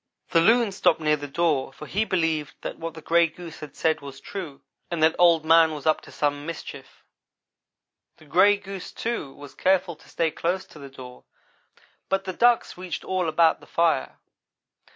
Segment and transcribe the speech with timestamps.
[0.31, 3.75] The loon stopped near the door, for he believed that what the gray goose had
[3.75, 7.03] said was true, and that Old man was up to some mischief.
[8.17, 11.25] The gray goose, too, was careful to stay close to the door
[12.09, 14.17] but the ducks reached all about the fire.